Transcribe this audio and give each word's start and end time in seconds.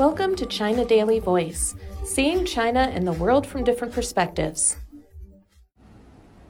Welcome 0.00 0.34
to 0.36 0.46
China 0.46 0.86
Daily 0.86 1.18
Voice, 1.18 1.74
seeing 2.04 2.46
China 2.46 2.90
and 2.90 3.06
the 3.06 3.12
world 3.12 3.46
from 3.46 3.64
different 3.64 3.92
perspectives. 3.92 4.78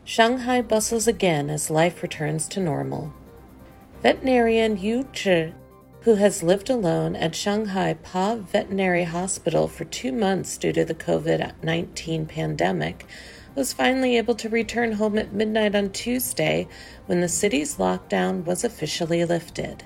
Shanghai 0.05 0.63
bustles 0.63 1.09
again 1.09 1.51
as 1.51 1.69
life 1.69 2.01
returns 2.01 2.47
to 2.47 2.61
normal. 2.61 3.13
Veterinarian 4.05 4.77
Yu 4.77 5.05
Zhe, 5.13 5.53
who 6.03 6.15
has 6.15 6.45
lived 6.45 6.71
alone 6.71 7.17
at 7.17 7.35
Shanghai 7.35 7.95
PAW 7.95 8.37
Veterinary 8.37 9.03
Hospital 9.03 9.67
for 9.67 9.85
two 9.85 10.13
months 10.13 10.57
due 10.57 10.73
to 10.73 10.85
the 10.85 10.95
COVID 10.95 11.53
19 11.61 12.27
pandemic, 12.27 13.05
was 13.57 13.73
finally 13.73 14.17
able 14.17 14.37
to 14.37 14.49
return 14.49 14.93
home 14.93 15.19
at 15.19 15.33
midnight 15.33 15.75
on 15.75 15.91
Tuesday 15.91 16.69
when 17.07 17.21
the 17.21 17.29
city's 17.29 17.79
lockdown 17.79 18.45
was 18.45 18.63
officially 18.63 19.25
lifted. 19.25 19.83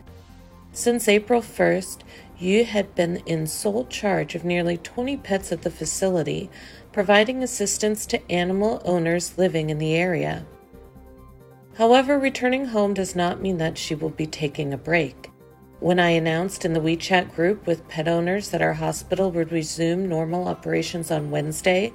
Since 0.74 1.08
April 1.08 1.40
1st, 1.40 2.00
Yu 2.44 2.64
had 2.66 2.94
been 2.94 3.22
in 3.24 3.46
sole 3.46 3.86
charge 3.86 4.34
of 4.34 4.44
nearly 4.44 4.76
20 4.76 5.16
pets 5.16 5.50
at 5.50 5.62
the 5.62 5.70
facility, 5.70 6.50
providing 6.92 7.42
assistance 7.42 8.04
to 8.04 8.30
animal 8.30 8.82
owners 8.84 9.38
living 9.38 9.70
in 9.70 9.78
the 9.78 9.94
area. 9.94 10.44
However, 11.78 12.18
returning 12.18 12.66
home 12.66 12.92
does 12.92 13.16
not 13.16 13.40
mean 13.40 13.56
that 13.58 13.78
she 13.78 13.94
will 13.94 14.10
be 14.10 14.26
taking 14.26 14.74
a 14.74 14.78
break. 14.78 15.30
When 15.80 15.98
I 15.98 16.10
announced 16.10 16.66
in 16.66 16.74
the 16.74 16.80
WeChat 16.80 17.34
group 17.34 17.66
with 17.66 17.88
pet 17.88 18.06
owners 18.06 18.50
that 18.50 18.62
our 18.62 18.74
hospital 18.74 19.30
would 19.30 19.50
resume 19.50 20.06
normal 20.06 20.46
operations 20.46 21.10
on 21.10 21.30
Wednesday, 21.30 21.94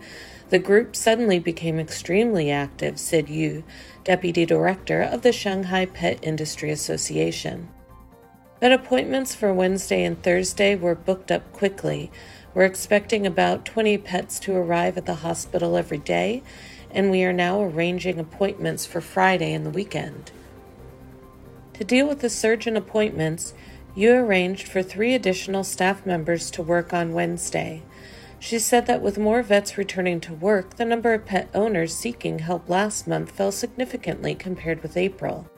the 0.49 0.59
group 0.59 0.95
suddenly 0.95 1.37
became 1.37 1.79
extremely 1.79 2.49
active, 2.49 2.99
said 2.99 3.29
Yu, 3.29 3.63
deputy 4.03 4.47
director 4.47 5.03
of 5.03 5.21
the 5.21 5.31
Shanghai 5.31 5.85
Pet 5.85 6.17
Industry 6.23 6.71
Association. 6.71 7.69
But 8.59 8.73
appointments 8.73 9.33
for 9.33 9.53
Wednesday 9.53 10.03
and 10.03 10.21
Thursday 10.21 10.75
were 10.75 10.95
booked 10.95 11.31
up 11.31 11.53
quickly. 11.53 12.11
We're 12.53 12.65
expecting 12.65 13.25
about 13.25 13.63
20 13.63 13.97
pets 13.99 14.37
to 14.41 14.55
arrive 14.55 14.97
at 14.97 15.05
the 15.05 15.15
hospital 15.15 15.77
every 15.77 15.97
day, 15.97 16.43
and 16.91 17.09
we 17.09 17.23
are 17.23 17.31
now 17.31 17.61
arranging 17.61 18.19
appointments 18.19 18.85
for 18.85 18.99
Friday 18.99 19.53
and 19.53 19.65
the 19.65 19.69
weekend. 19.69 20.31
To 21.75 21.85
deal 21.85 22.07
with 22.07 22.19
the 22.19 22.29
surge 22.29 22.67
in 22.67 22.75
appointments, 22.75 23.53
Yu 23.95 24.13
arranged 24.13 24.67
for 24.67 24.83
three 24.83 25.15
additional 25.15 25.63
staff 25.63 26.05
members 26.05 26.51
to 26.51 26.61
work 26.61 26.93
on 26.93 27.13
Wednesday. 27.13 27.81
She 28.39 28.59
said 28.59 28.87
that 28.87 29.01
with 29.01 29.17
more 29.17 29.41
vets 29.41 29.77
returning 29.77 30.19
to 30.21 30.33
work, 30.33 30.75
the 30.75 30.85
number 30.85 31.13
of 31.13 31.25
pet 31.25 31.49
owners 31.53 31.95
seeking 31.95 32.39
help 32.39 32.67
last 32.67 33.07
month 33.07 33.31
fell 33.31 33.53
significantly 33.53 34.35
compared 34.35 34.83
with 34.83 34.97
April. 34.97 35.49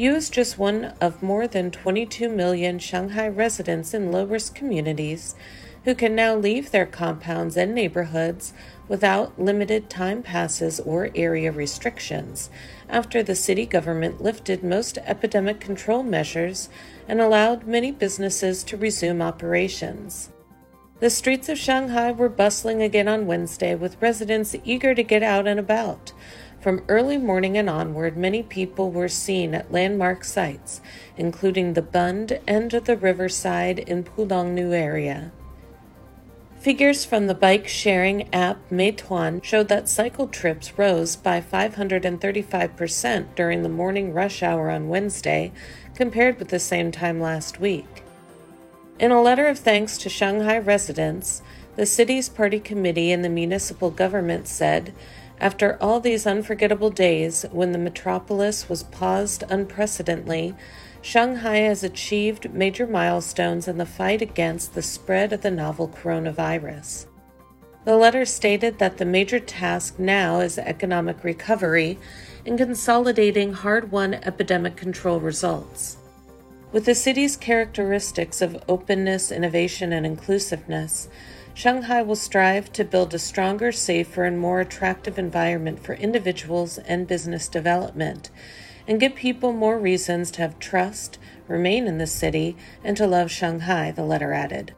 Yu 0.00 0.14
is 0.14 0.30
just 0.30 0.58
one 0.58 0.94
of 0.98 1.22
more 1.22 1.46
than 1.46 1.70
22 1.70 2.30
million 2.30 2.78
Shanghai 2.78 3.28
residents 3.28 3.92
in 3.92 4.10
low 4.10 4.24
risk 4.24 4.54
communities 4.54 5.34
who 5.84 5.94
can 5.94 6.14
now 6.14 6.34
leave 6.34 6.70
their 6.70 6.86
compounds 6.86 7.54
and 7.54 7.74
neighborhoods 7.74 8.54
without 8.88 9.38
limited 9.38 9.90
time 9.90 10.22
passes 10.22 10.80
or 10.80 11.10
area 11.14 11.52
restrictions 11.52 12.48
after 12.88 13.22
the 13.22 13.34
city 13.34 13.66
government 13.66 14.22
lifted 14.22 14.64
most 14.64 14.96
epidemic 15.04 15.60
control 15.60 16.02
measures 16.02 16.70
and 17.06 17.20
allowed 17.20 17.66
many 17.66 17.92
businesses 17.92 18.64
to 18.64 18.78
resume 18.78 19.20
operations. 19.20 20.30
The 21.00 21.10
streets 21.10 21.50
of 21.50 21.58
Shanghai 21.58 22.12
were 22.12 22.28
bustling 22.30 22.80
again 22.80 23.08
on 23.08 23.26
Wednesday 23.26 23.74
with 23.74 24.00
residents 24.00 24.56
eager 24.64 24.94
to 24.94 25.02
get 25.02 25.22
out 25.22 25.46
and 25.46 25.60
about. 25.60 26.12
From 26.60 26.84
early 26.88 27.16
morning 27.16 27.56
and 27.56 27.70
onward, 27.70 28.18
many 28.18 28.42
people 28.42 28.90
were 28.90 29.08
seen 29.08 29.54
at 29.54 29.72
landmark 29.72 30.24
sites, 30.24 30.82
including 31.16 31.72
the 31.72 31.80
Bund 31.80 32.38
and 32.46 32.70
the 32.70 32.98
riverside 32.98 33.78
in 33.78 34.04
Pulongnu 34.04 34.72
area. 34.74 35.32
Figures 36.58 37.06
from 37.06 37.26
the 37.26 37.34
bike 37.34 37.66
sharing 37.66 38.28
app 38.34 38.58
Meituan 38.70 39.42
showed 39.42 39.68
that 39.68 39.88
cycle 39.88 40.28
trips 40.28 40.78
rose 40.78 41.16
by 41.16 41.40
535% 41.40 43.34
during 43.34 43.62
the 43.62 43.68
morning 43.70 44.12
rush 44.12 44.42
hour 44.42 44.68
on 44.68 44.90
Wednesday 44.90 45.52
compared 45.94 46.38
with 46.38 46.48
the 46.48 46.58
same 46.58 46.92
time 46.92 47.18
last 47.18 47.58
week. 47.58 48.04
In 48.98 49.10
a 49.10 49.22
letter 49.22 49.46
of 49.46 49.58
thanks 49.58 49.96
to 49.96 50.10
Shanghai 50.10 50.58
residents, 50.58 51.40
the 51.76 51.86
city's 51.86 52.28
party 52.28 52.60
committee 52.60 53.10
and 53.10 53.24
the 53.24 53.30
municipal 53.30 53.90
government 53.90 54.46
said, 54.46 54.92
after 55.40 55.78
all 55.80 56.00
these 56.00 56.26
unforgettable 56.26 56.90
days 56.90 57.46
when 57.50 57.72
the 57.72 57.78
metropolis 57.78 58.68
was 58.68 58.82
paused 58.82 59.42
unprecedentedly, 59.48 60.54
Shanghai 61.02 61.58
has 61.58 61.82
achieved 61.82 62.52
major 62.52 62.86
milestones 62.86 63.66
in 63.66 63.78
the 63.78 63.86
fight 63.86 64.20
against 64.20 64.74
the 64.74 64.82
spread 64.82 65.32
of 65.32 65.40
the 65.40 65.50
novel 65.50 65.88
coronavirus. 65.88 67.06
The 67.86 67.96
letter 67.96 68.26
stated 68.26 68.78
that 68.78 68.98
the 68.98 69.06
major 69.06 69.40
task 69.40 69.98
now 69.98 70.40
is 70.40 70.58
economic 70.58 71.24
recovery 71.24 71.98
and 72.44 72.58
consolidating 72.58 73.54
hard 73.54 73.90
won 73.90 74.14
epidemic 74.14 74.76
control 74.76 75.20
results. 75.20 75.96
With 76.72 76.84
the 76.84 76.94
city's 76.94 77.36
characteristics 77.36 78.42
of 78.42 78.62
openness, 78.68 79.32
innovation, 79.32 79.92
and 79.92 80.04
inclusiveness, 80.04 81.08
Shanghai 81.60 82.00
will 82.00 82.16
strive 82.16 82.72
to 82.72 82.86
build 82.86 83.12
a 83.12 83.18
stronger, 83.18 83.70
safer, 83.70 84.24
and 84.24 84.38
more 84.38 84.60
attractive 84.60 85.18
environment 85.18 85.78
for 85.84 85.92
individuals 85.92 86.78
and 86.78 87.06
business 87.06 87.48
development 87.48 88.30
and 88.88 88.98
give 88.98 89.14
people 89.14 89.52
more 89.52 89.78
reasons 89.78 90.30
to 90.30 90.40
have 90.40 90.58
trust, 90.58 91.18
remain 91.48 91.86
in 91.86 91.98
the 91.98 92.06
city, 92.06 92.56
and 92.82 92.96
to 92.96 93.06
love 93.06 93.30
Shanghai, 93.30 93.90
the 93.90 94.06
letter 94.06 94.32
added. 94.32 94.74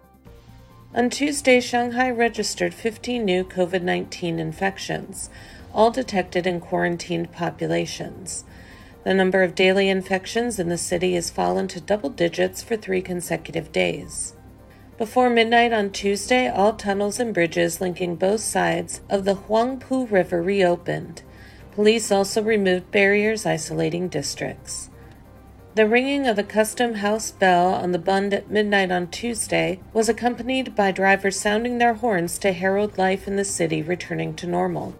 On 0.92 1.08
Tuesday, 1.08 1.60
Shanghai 1.60 2.10
registered 2.10 2.74
15 2.74 3.24
new 3.24 3.44
COVID 3.44 3.82
19 3.82 4.40
infections, 4.40 5.30
all 5.72 5.92
detected 5.92 6.48
in 6.48 6.58
quarantined 6.58 7.30
populations. 7.30 8.42
The 9.04 9.14
number 9.14 9.44
of 9.44 9.54
daily 9.54 9.88
infections 9.88 10.58
in 10.58 10.68
the 10.68 10.76
city 10.76 11.14
has 11.14 11.30
fallen 11.30 11.68
to 11.68 11.80
double 11.80 12.10
digits 12.10 12.60
for 12.60 12.76
three 12.76 13.02
consecutive 13.02 13.70
days. 13.70 14.34
Before 14.98 15.30
midnight 15.30 15.72
on 15.72 15.90
Tuesday, 15.90 16.48
all 16.48 16.74
tunnels 16.74 17.18
and 17.18 17.32
bridges 17.32 17.80
linking 17.80 18.16
both 18.16 18.40
sides 18.40 19.00
of 19.08 19.24
the 19.24 19.34
Huangpu 19.34 20.10
River 20.10 20.42
reopened. 20.42 21.22
Police 21.72 22.12
also 22.12 22.42
removed 22.42 22.90
barriers 22.90 23.46
isolating 23.46 24.08
districts. 24.08 24.90
The 25.74 25.88
ringing 25.88 26.26
of 26.26 26.36
the 26.36 26.44
custom 26.44 26.96
house 26.96 27.30
bell 27.30 27.68
on 27.68 27.92
the 27.92 27.98
Bund 27.98 28.34
at 28.34 28.50
midnight 28.50 28.92
on 28.92 29.06
Tuesday 29.06 29.80
was 29.94 30.10
accompanied 30.10 30.76
by 30.76 30.92
drivers 30.92 31.40
sounding 31.40 31.78
their 31.78 31.94
horns 31.94 32.36
to 32.40 32.52
herald 32.52 32.98
life 32.98 33.26
in 33.26 33.36
the 33.36 33.44
city 33.44 33.80
returning 33.80 34.34
to 34.34 34.46
normal. 34.46 34.94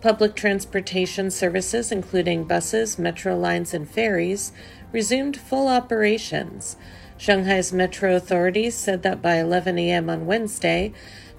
Public 0.00 0.36
transportation 0.36 1.32
services, 1.32 1.90
including 1.90 2.44
buses, 2.44 2.96
metro 3.00 3.36
lines, 3.36 3.74
and 3.74 3.90
ferries, 3.90 4.52
resumed 4.92 5.36
full 5.36 5.66
operations. 5.66 6.76
Shanghai's 7.18 7.72
metro 7.72 8.14
authorities 8.14 8.74
said 8.74 9.02
that 9.02 9.22
by 9.22 9.36
11 9.36 9.78
a.m. 9.78 10.10
on 10.10 10.26
Wednesday, 10.26 10.92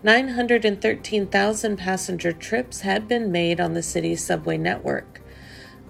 913,000 0.04 1.78
passenger 1.78 2.32
trips 2.32 2.82
had 2.82 3.08
been 3.08 3.32
made 3.32 3.60
on 3.60 3.74
the 3.74 3.84
city's 3.84 4.24
subway 4.24 4.58
network. 4.58 5.22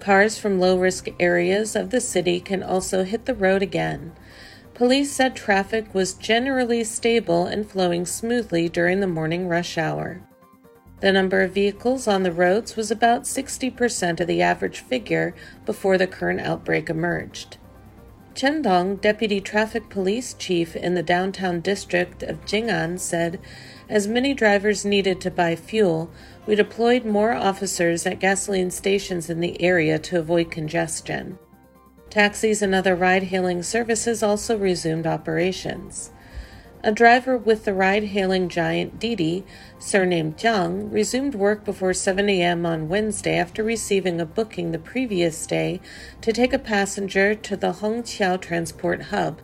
Cars 0.00 0.38
from 0.38 0.60
low 0.60 0.78
risk 0.78 1.08
areas 1.18 1.74
of 1.74 1.90
the 1.90 2.00
city 2.00 2.40
can 2.40 2.62
also 2.62 3.04
hit 3.04 3.26
the 3.26 3.34
road 3.34 3.62
again. 3.62 4.12
Police 4.74 5.10
said 5.10 5.34
traffic 5.34 5.92
was 5.92 6.14
generally 6.14 6.84
stable 6.84 7.46
and 7.46 7.68
flowing 7.68 8.06
smoothly 8.06 8.68
during 8.68 9.00
the 9.00 9.06
morning 9.06 9.48
rush 9.48 9.76
hour. 9.76 10.22
The 11.00 11.12
number 11.12 11.42
of 11.42 11.52
vehicles 11.52 12.06
on 12.06 12.22
the 12.22 12.32
roads 12.32 12.76
was 12.76 12.90
about 12.90 13.22
60% 13.22 14.20
of 14.20 14.26
the 14.26 14.42
average 14.42 14.80
figure 14.80 15.34
before 15.66 15.98
the 15.98 16.06
current 16.06 16.40
outbreak 16.40 16.88
emerged. 16.88 17.56
Chen 18.38 18.62
Dong, 18.62 18.94
deputy 18.94 19.40
traffic 19.40 19.88
police 19.88 20.32
chief 20.32 20.76
in 20.76 20.94
the 20.94 21.02
downtown 21.02 21.58
district 21.58 22.22
of 22.22 22.46
Jing'an, 22.46 22.96
said 22.96 23.40
as 23.88 24.06
many 24.06 24.32
drivers 24.32 24.84
needed 24.84 25.20
to 25.22 25.30
buy 25.32 25.56
fuel, 25.56 26.08
we 26.46 26.54
deployed 26.54 27.04
more 27.04 27.32
officers 27.32 28.06
at 28.06 28.20
gasoline 28.20 28.70
stations 28.70 29.28
in 29.28 29.40
the 29.40 29.60
area 29.60 29.98
to 29.98 30.20
avoid 30.20 30.52
congestion. 30.52 31.36
Taxis 32.10 32.62
and 32.62 32.76
other 32.76 32.94
ride 32.94 33.24
hailing 33.24 33.64
services 33.64 34.22
also 34.22 34.56
resumed 34.56 35.04
operations. 35.04 36.12
A 36.84 36.92
driver 36.92 37.36
with 37.36 37.64
the 37.64 37.74
ride 37.74 38.04
hailing 38.04 38.48
giant 38.48 39.00
Didi, 39.00 39.44
surnamed 39.80 40.36
Jiang, 40.36 40.92
resumed 40.92 41.34
work 41.34 41.64
before 41.64 41.92
7 41.92 42.28
a.m. 42.28 42.64
on 42.64 42.88
Wednesday 42.88 43.36
after 43.36 43.64
receiving 43.64 44.20
a 44.20 44.26
booking 44.26 44.70
the 44.70 44.78
previous 44.78 45.44
day 45.44 45.80
to 46.20 46.32
take 46.32 46.52
a 46.52 46.58
passenger 46.58 47.34
to 47.34 47.56
the 47.56 47.72
Hongqiao 47.72 48.40
Transport 48.40 49.02
Hub. 49.02 49.42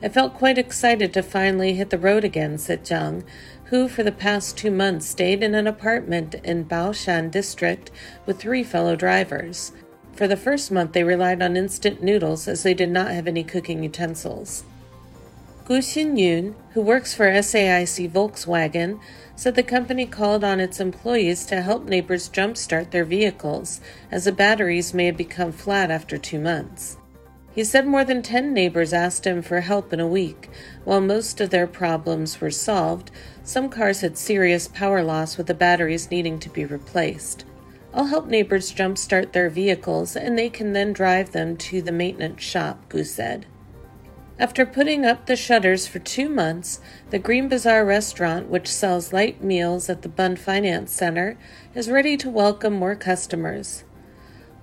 I 0.00 0.08
felt 0.08 0.34
quite 0.34 0.56
excited 0.56 1.12
to 1.14 1.22
finally 1.22 1.74
hit 1.74 1.90
the 1.90 1.98
road 1.98 2.22
again, 2.22 2.58
said 2.58 2.84
Jiang, 2.84 3.24
who 3.64 3.88
for 3.88 4.04
the 4.04 4.12
past 4.12 4.56
two 4.56 4.70
months 4.70 5.06
stayed 5.06 5.42
in 5.42 5.56
an 5.56 5.66
apartment 5.66 6.36
in 6.44 6.64
Baoshan 6.64 7.32
district 7.32 7.90
with 8.24 8.38
three 8.38 8.62
fellow 8.62 8.94
drivers. 8.94 9.72
For 10.12 10.28
the 10.28 10.36
first 10.36 10.70
month, 10.70 10.92
they 10.92 11.02
relied 11.02 11.42
on 11.42 11.56
instant 11.56 12.04
noodles 12.04 12.46
as 12.46 12.62
they 12.62 12.74
did 12.74 12.90
not 12.90 13.10
have 13.10 13.26
any 13.26 13.42
cooking 13.42 13.82
utensils. 13.82 14.62
Gu 15.72 15.78
Xinyun, 15.78 16.54
who 16.74 16.82
works 16.82 17.14
for 17.14 17.24
SAIC 17.24 18.10
Volkswagen, 18.10 19.00
said 19.34 19.54
the 19.54 19.62
company 19.62 20.04
called 20.04 20.44
on 20.44 20.60
its 20.60 20.80
employees 20.80 21.46
to 21.46 21.62
help 21.62 21.86
neighbors 21.86 22.28
jumpstart 22.28 22.90
their 22.90 23.06
vehicles, 23.06 23.80
as 24.10 24.26
the 24.26 24.32
batteries 24.32 24.92
may 24.92 25.06
have 25.06 25.16
become 25.16 25.50
flat 25.50 25.90
after 25.90 26.18
two 26.18 26.38
months. 26.38 26.98
He 27.54 27.64
said 27.64 27.86
more 27.86 28.04
than 28.04 28.20
10 28.20 28.52
neighbors 28.52 28.92
asked 28.92 29.26
him 29.26 29.40
for 29.40 29.60
help 29.60 29.94
in 29.94 30.00
a 30.00 30.06
week. 30.06 30.50
While 30.84 31.00
most 31.00 31.40
of 31.40 31.48
their 31.48 31.66
problems 31.66 32.38
were 32.38 32.50
solved, 32.50 33.10
some 33.42 33.70
cars 33.70 34.02
had 34.02 34.18
serious 34.18 34.68
power 34.68 35.02
loss 35.02 35.38
with 35.38 35.46
the 35.46 35.54
batteries 35.54 36.10
needing 36.10 36.38
to 36.40 36.50
be 36.50 36.66
replaced. 36.66 37.46
I'll 37.94 38.08
help 38.08 38.26
neighbors 38.26 38.74
jumpstart 38.74 39.32
their 39.32 39.48
vehicles 39.48 40.16
and 40.16 40.36
they 40.36 40.50
can 40.50 40.74
then 40.74 40.92
drive 40.92 41.32
them 41.32 41.56
to 41.56 41.80
the 41.80 41.92
maintenance 41.92 42.42
shop, 42.42 42.90
Gu 42.90 43.04
said. 43.04 43.46
After 44.42 44.66
putting 44.66 45.06
up 45.06 45.26
the 45.26 45.36
shutters 45.36 45.86
for 45.86 46.00
two 46.00 46.28
months, 46.28 46.80
the 47.10 47.20
Green 47.20 47.48
Bazaar 47.48 47.84
restaurant, 47.84 48.48
which 48.48 48.66
sells 48.66 49.12
light 49.12 49.40
meals 49.40 49.88
at 49.88 50.02
the 50.02 50.08
Bund 50.08 50.36
Finance 50.40 50.90
Center, 50.90 51.38
is 51.76 51.88
ready 51.88 52.16
to 52.16 52.28
welcome 52.28 52.72
more 52.72 52.96
customers. 52.96 53.84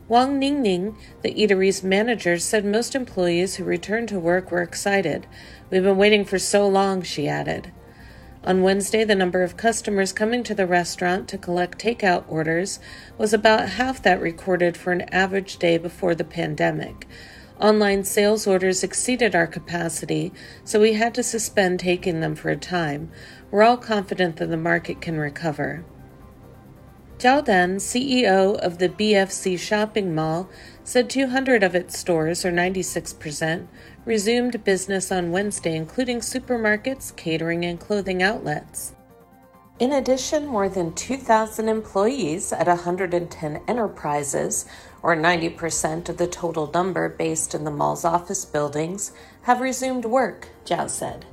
Wang 0.09 0.37
Ningning, 0.37 0.97
the 1.21 1.33
eatery's 1.33 1.81
manager, 1.81 2.37
said 2.37 2.65
most 2.65 2.93
employees 2.93 3.55
who 3.55 3.63
returned 3.63 4.09
to 4.09 4.19
work 4.19 4.51
were 4.51 4.61
excited. 4.61 5.27
We've 5.69 5.83
been 5.83 5.95
waiting 5.95 6.25
for 6.25 6.39
so 6.39 6.67
long, 6.67 7.01
she 7.01 7.29
added. 7.29 7.71
On 8.43 8.61
Wednesday, 8.61 9.05
the 9.05 9.15
number 9.15 9.43
of 9.43 9.55
customers 9.55 10.11
coming 10.11 10.43
to 10.43 10.53
the 10.53 10.67
restaurant 10.67 11.29
to 11.29 11.37
collect 11.37 11.81
takeout 11.81 12.25
orders 12.27 12.81
was 13.17 13.31
about 13.31 13.69
half 13.69 14.03
that 14.03 14.19
recorded 14.19 14.75
for 14.75 14.91
an 14.91 15.03
average 15.03 15.55
day 15.55 15.77
before 15.77 16.15
the 16.15 16.25
pandemic. 16.25 17.07
Online 17.59 18.05
sales 18.05 18.47
orders 18.47 18.83
exceeded 18.83 19.35
our 19.35 19.47
capacity, 19.47 20.31
so 20.63 20.79
we 20.79 20.93
had 20.93 21.13
to 21.15 21.23
suspend 21.23 21.79
taking 21.79 22.21
them 22.21 22.33
for 22.33 22.49
a 22.49 22.55
time. 22.55 23.11
We're 23.51 23.63
all 23.63 23.75
confident 23.75 24.37
that 24.37 24.49
the 24.49 24.55
market 24.55 25.01
can 25.01 25.17
recover. 25.17 25.83
Zhao 27.17 27.43
Dan, 27.43 27.75
CEO 27.75 28.57
of 28.57 28.77
the 28.77 28.87
BFC 28.87 29.59
shopping 29.59 30.15
mall, 30.15 30.49
said 30.85 31.09
200 31.09 31.61
of 31.61 31.75
its 31.75 31.99
stores, 31.99 32.45
or 32.45 32.51
96%, 32.51 33.67
resumed 34.05 34.63
business 34.63 35.11
on 35.11 35.31
Wednesday, 35.31 35.75
including 35.75 36.21
supermarkets, 36.21 37.13
catering, 37.17 37.65
and 37.65 37.77
clothing 37.77 38.23
outlets. 38.23 38.95
In 39.79 39.93
addition, 39.93 40.45
more 40.45 40.67
than 40.67 40.93
2,000 40.93 41.69
employees 41.69 42.51
at 42.51 42.67
110 42.67 43.61
enterprises, 43.65 44.65
or 45.01 45.15
90% 45.15 46.09
of 46.09 46.17
the 46.17 46.27
total 46.27 46.69
number 46.73 47.07
based 47.07 47.55
in 47.55 47.63
the 47.63 47.71
mall's 47.71 48.03
office 48.03 48.43
buildings, 48.43 49.13
have 49.43 49.61
resumed 49.61 50.03
work, 50.03 50.49
Zhao 50.65 50.89
said. 50.89 51.25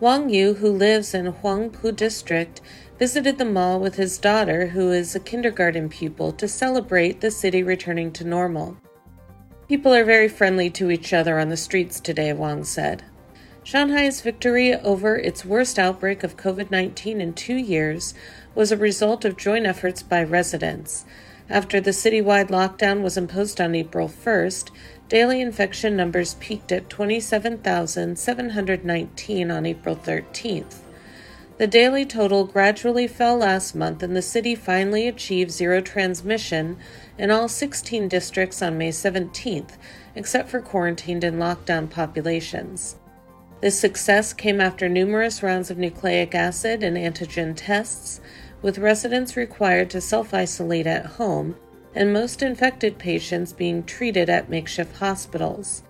Wang 0.00 0.30
Yu, 0.30 0.54
who 0.54 0.68
lives 0.68 1.14
in 1.14 1.32
Huangpu 1.32 1.94
District, 1.94 2.60
visited 2.98 3.38
the 3.38 3.44
mall 3.44 3.78
with 3.78 3.94
his 3.94 4.18
daughter, 4.18 4.66
who 4.66 4.90
is 4.90 5.14
a 5.14 5.20
kindergarten 5.20 5.88
pupil, 5.88 6.32
to 6.32 6.48
celebrate 6.48 7.20
the 7.20 7.30
city 7.30 7.62
returning 7.62 8.10
to 8.14 8.24
normal. 8.24 8.76
People 9.68 9.94
are 9.94 10.04
very 10.04 10.28
friendly 10.28 10.70
to 10.70 10.90
each 10.90 11.12
other 11.12 11.38
on 11.38 11.50
the 11.50 11.56
streets 11.56 12.00
today, 12.00 12.32
Wang 12.32 12.64
said. 12.64 13.04
Shanghai's 13.64 14.20
victory 14.20 14.72
over 14.74 15.16
its 15.16 15.42
worst 15.42 15.78
outbreak 15.78 16.22
of 16.22 16.36
COVID 16.36 16.70
19 16.70 17.18
in 17.18 17.32
two 17.32 17.54
years 17.54 18.12
was 18.54 18.70
a 18.70 18.76
result 18.76 19.24
of 19.24 19.38
joint 19.38 19.64
efforts 19.64 20.02
by 20.02 20.22
residents. 20.22 21.06
After 21.48 21.80
the 21.80 21.92
citywide 21.92 22.48
lockdown 22.48 23.00
was 23.00 23.16
imposed 23.16 23.62
on 23.62 23.74
April 23.74 24.06
1st, 24.06 24.70
daily 25.08 25.40
infection 25.40 25.96
numbers 25.96 26.34
peaked 26.40 26.72
at 26.72 26.90
27,719 26.90 29.50
on 29.50 29.64
April 29.64 29.96
13th. 29.96 30.80
The 31.56 31.66
daily 31.66 32.04
total 32.04 32.44
gradually 32.44 33.06
fell 33.06 33.38
last 33.38 33.74
month, 33.74 34.02
and 34.02 34.14
the 34.14 34.20
city 34.20 34.54
finally 34.54 35.08
achieved 35.08 35.50
zero 35.50 35.80
transmission 35.80 36.76
in 37.16 37.30
all 37.30 37.48
16 37.48 38.08
districts 38.08 38.60
on 38.60 38.76
May 38.76 38.90
17th, 38.90 39.78
except 40.14 40.50
for 40.50 40.60
quarantined 40.60 41.24
and 41.24 41.40
lockdown 41.40 41.88
populations. 41.88 42.96
This 43.64 43.80
success 43.80 44.34
came 44.34 44.60
after 44.60 44.90
numerous 44.90 45.42
rounds 45.42 45.70
of 45.70 45.78
nucleic 45.78 46.34
acid 46.34 46.82
and 46.82 46.98
antigen 46.98 47.54
tests, 47.56 48.20
with 48.60 48.76
residents 48.76 49.38
required 49.38 49.88
to 49.88 50.02
self 50.02 50.34
isolate 50.34 50.86
at 50.86 51.06
home 51.16 51.56
and 51.94 52.12
most 52.12 52.42
infected 52.42 52.98
patients 52.98 53.54
being 53.54 53.82
treated 53.82 54.28
at 54.28 54.50
makeshift 54.50 54.98
hospitals. 54.98 55.82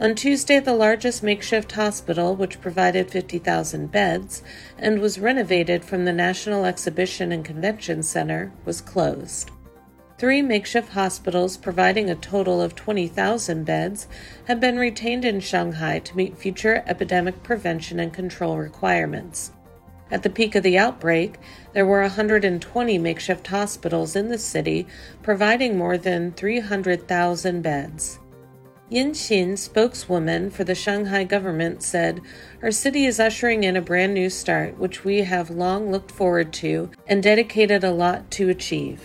On 0.00 0.14
Tuesday, 0.14 0.58
the 0.58 0.72
largest 0.72 1.22
makeshift 1.22 1.72
hospital, 1.72 2.34
which 2.34 2.62
provided 2.62 3.10
50,000 3.10 3.92
beds 3.92 4.42
and 4.78 4.98
was 4.98 5.20
renovated 5.20 5.84
from 5.84 6.06
the 6.06 6.14
National 6.14 6.64
Exhibition 6.64 7.30
and 7.30 7.44
Convention 7.44 8.02
Center, 8.02 8.54
was 8.64 8.80
closed. 8.80 9.50
Three 10.22 10.40
makeshift 10.40 10.90
hospitals, 10.90 11.56
providing 11.56 12.08
a 12.08 12.14
total 12.14 12.62
of 12.62 12.76
20,000 12.76 13.64
beds, 13.64 14.06
have 14.44 14.60
been 14.60 14.78
retained 14.78 15.24
in 15.24 15.40
Shanghai 15.40 15.98
to 15.98 16.16
meet 16.16 16.38
future 16.38 16.84
epidemic 16.86 17.42
prevention 17.42 17.98
and 17.98 18.12
control 18.12 18.56
requirements. 18.56 19.50
At 20.12 20.22
the 20.22 20.30
peak 20.30 20.54
of 20.54 20.62
the 20.62 20.78
outbreak, 20.78 21.38
there 21.72 21.86
were 21.86 22.02
120 22.02 22.98
makeshift 22.98 23.48
hospitals 23.48 24.14
in 24.14 24.28
the 24.28 24.38
city, 24.38 24.86
providing 25.24 25.76
more 25.76 25.98
than 25.98 26.30
300,000 26.30 27.60
beds. 27.60 28.20
Yin 28.90 29.10
Xin, 29.10 29.58
spokeswoman 29.58 30.50
for 30.50 30.62
the 30.62 30.76
Shanghai 30.76 31.24
government, 31.24 31.82
said, 31.82 32.20
Our 32.62 32.70
city 32.70 33.06
is 33.06 33.18
ushering 33.18 33.64
in 33.64 33.76
a 33.76 33.82
brand 33.82 34.14
new 34.14 34.30
start, 34.30 34.78
which 34.78 35.02
we 35.02 35.22
have 35.22 35.50
long 35.50 35.90
looked 35.90 36.12
forward 36.12 36.52
to 36.52 36.92
and 37.08 37.24
dedicated 37.24 37.82
a 37.82 37.90
lot 37.90 38.30
to 38.30 38.48
achieve. 38.48 39.04